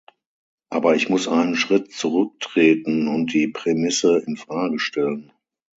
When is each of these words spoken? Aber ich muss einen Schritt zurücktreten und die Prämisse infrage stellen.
Aber 0.71 0.95
ich 0.95 1.09
muss 1.09 1.27
einen 1.27 1.55
Schritt 1.55 1.93
zurücktreten 1.93 3.07
und 3.07 3.33
die 3.35 3.49
Prämisse 3.49 4.17
infrage 4.25 4.79
stellen. 4.79 5.31